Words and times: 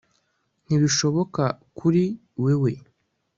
nibishoboka 0.67 1.43
kuri 1.77 2.03
wewe 2.43 2.71